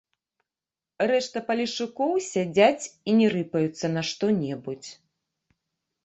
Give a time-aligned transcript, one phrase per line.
[1.09, 4.89] Рэшта палешукоў сядзяць і не рыпаюцца на што-небудзь.